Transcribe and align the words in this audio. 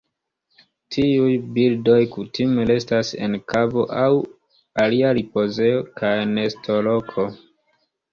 Tiuj 0.93 1.33
birdoj 1.57 1.97
kutime 2.15 2.65
restas 2.69 3.11
en 3.27 3.37
kavo 3.53 3.83
aŭ 4.05 4.07
alia 4.85 5.11
ripozejo 5.19 5.85
kaj 6.01 6.15
nestoloko. 6.33 7.27